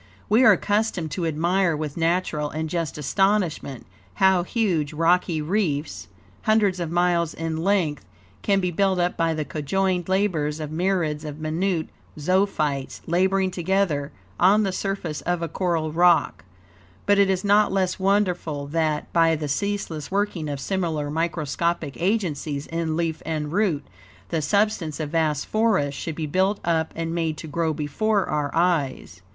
[0.29, 3.85] We are accustomed to admire, with natural and just astonishment,
[4.15, 6.07] how huge, rocky reefs,
[6.45, 8.03] hundreds of miles in length,
[8.41, 14.11] can be built up by the conjoined labors of myriads of minute zoophytes, laboring together
[14.39, 16.45] on the surface of a coral rock;
[17.05, 22.65] but it is not less wonderful that, by the ceaseless working of similar microscopic agencies
[22.65, 23.85] in leaf and root,
[24.29, 28.49] the substance of vast forests should be built up and made to grow before our
[28.55, 29.21] eyes.